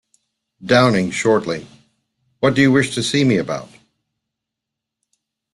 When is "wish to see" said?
2.71-3.23